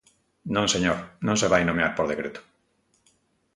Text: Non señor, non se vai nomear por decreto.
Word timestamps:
Non 0.55 0.67
señor, 0.73 0.97
non 1.25 1.39
se 1.41 1.51
vai 1.53 1.63
nomear 1.65 1.91
por 1.95 2.05
decreto. 2.11 2.41